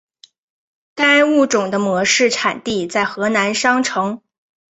[0.95, 4.23] 该物种的模式产地在河南商城。